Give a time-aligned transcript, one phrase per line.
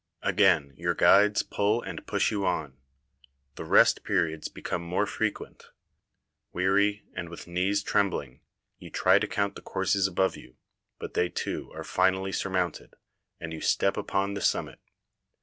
[0.23, 2.75] Again your guides pull and push you on.
[3.53, 5.65] The rest periods become more frequent.
[6.51, 8.41] Weary, and with knees trembling,
[8.79, 10.55] you try to count the courses above you,
[10.97, 12.95] but they too are finally surmounted,
[13.39, 14.79] and you step upon the summit.